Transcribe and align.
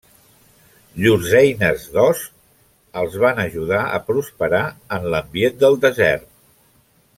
Llurs 1.01 1.35
eines 1.39 1.85
d'os 1.97 2.23
els 3.03 3.19
van 3.25 3.43
ajudar 3.45 3.83
a 3.99 4.01
prosperar 4.09 4.63
en 4.99 5.07
l'ambient 5.13 5.63
del 5.67 5.79
desert. 5.87 6.29